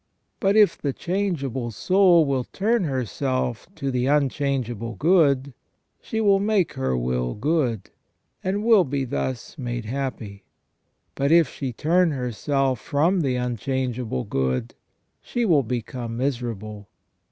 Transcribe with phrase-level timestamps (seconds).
[0.39, 5.53] But if the changeable soul will turn herself to the unchangeable good,
[6.01, 7.91] she will make her will good,
[8.43, 10.43] and will be thus made happy.
[11.13, 14.73] But if she turn herself from the unchangeable good,
[15.21, 16.89] she will become miserable.